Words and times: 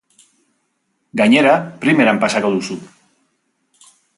Gainera 1.21 1.53
primeran 1.85 2.23
pasako 2.27 2.51
duzu! 2.57 2.81